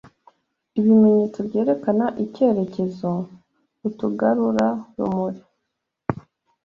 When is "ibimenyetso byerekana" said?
0.79-2.05